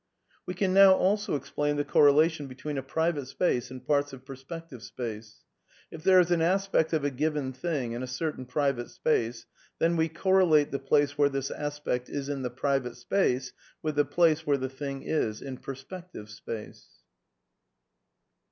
"We 0.47 0.55
can 0.55 0.73
now 0.73 0.93
also 0.95 1.35
explain 1.35 1.75
the 1.75 1.83
correlation 1.85 2.47
between 2.47 2.79
a 2.79 2.81
private 2.81 3.27
space 3.27 3.69
and 3.69 3.85
parts 3.85 4.13
of 4.13 4.25
persi)ective 4.25 4.81
space. 4.81 5.43
If 5.91 6.03
there 6.03 6.19
is 6.19 6.31
an 6.31 6.41
aspect 6.41 6.91
of 6.91 7.03
a 7.03 7.11
given 7.11 7.53
thing 7.53 7.91
in 7.91 8.01
a 8.01 8.07
certain 8.07 8.47
private 8.47 8.89
space, 8.89 9.45
then 9.77 9.95
we 9.97 10.09
correlate 10.09 10.71
the 10.71 10.79
place 10.79 11.19
where 11.19 11.29
this 11.29 11.51
aspect 11.51 12.09
is 12.09 12.29
in 12.29 12.41
the 12.41 12.49
private 12.49 12.97
space 12.97 13.53
with 13.83 13.95
the 13.95 14.03
place 14.03 14.43
where 14.43 14.57
the 14.57 14.69
thing 14.69 15.03
is 15.03 15.39
in 15.39 15.57
perspective 15.57 16.31
space." 16.31 16.87